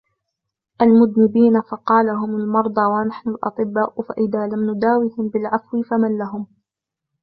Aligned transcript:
الْمُذْنِبِينَ 0.81 1.61
فَقَالَ 1.61 2.09
هُمْ 2.09 2.35
الْمَرْضَى 2.35 2.81
وَنَحْنُ 2.81 3.29
الْأَطِبَّاءُ 3.29 4.01
فَإِذَا 4.01 4.47
لَمْ 4.47 4.71
نُدَاوِهِمْ 4.71 5.27
بِالْعَفْوِ 5.27 5.81
فَمَنْ 5.83 6.17
لَهُمْ 6.17 6.47